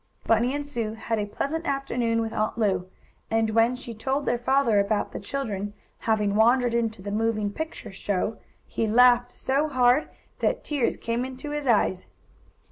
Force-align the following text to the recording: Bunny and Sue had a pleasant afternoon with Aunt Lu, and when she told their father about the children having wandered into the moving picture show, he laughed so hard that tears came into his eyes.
Bunny 0.25 0.55
and 0.55 0.65
Sue 0.65 0.93
had 0.95 1.19
a 1.19 1.27
pleasant 1.27 1.67
afternoon 1.67 2.21
with 2.21 2.33
Aunt 2.33 2.57
Lu, 2.57 2.89
and 3.29 3.51
when 3.51 3.75
she 3.75 3.93
told 3.93 4.25
their 4.25 4.39
father 4.39 4.79
about 4.79 5.11
the 5.11 5.19
children 5.19 5.75
having 5.99 6.33
wandered 6.33 6.73
into 6.73 7.03
the 7.03 7.11
moving 7.11 7.51
picture 7.51 7.91
show, 7.91 8.39
he 8.65 8.87
laughed 8.87 9.31
so 9.31 9.67
hard 9.67 10.09
that 10.39 10.63
tears 10.63 10.97
came 10.97 11.23
into 11.23 11.51
his 11.51 11.67
eyes. 11.67 12.07